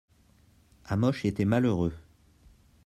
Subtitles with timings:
[0.85, 1.93] Hamoche etait malheureux.